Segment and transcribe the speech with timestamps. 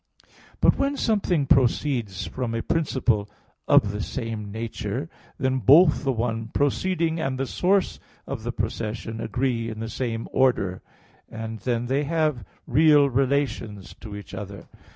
[0.61, 3.29] But when something proceeds from a principle
[3.67, 9.69] of the same nature, then both the one proceeding and the source of procession, agree
[9.69, 10.81] in the same order;
[11.29, 14.65] and then they have real relations to each other.